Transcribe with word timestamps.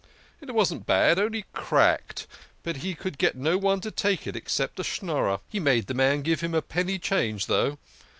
It 0.41 0.49
wasn't 0.55 0.87
bad, 0.87 1.19
only 1.19 1.45
cracked, 1.53 2.25
but 2.63 2.77
he 2.77 2.95
could 2.95 3.19
get 3.19 3.35
no 3.35 3.55
one 3.59 3.81
to 3.81 3.91
take 3.91 4.25
it 4.25 4.35
except 4.35 4.79
a 4.79 4.83
Schnorrer. 4.83 5.41
He 5.47 5.59
made 5.59 5.85
the 5.85 5.93
man 5.93 6.23
give 6.23 6.41
him 6.41 6.55
a 6.55 6.61
penny 6.63 6.97
change 6.97 7.45
though. 7.45 7.77